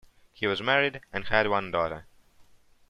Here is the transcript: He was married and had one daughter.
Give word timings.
He 0.33 0.47
was 0.47 0.63
married 0.63 1.01
and 1.13 1.25
had 1.25 1.47
one 1.47 1.69
daughter. 1.69 2.07